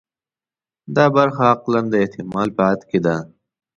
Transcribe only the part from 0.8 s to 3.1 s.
دا برخه اقلاً د احتمال په حد کې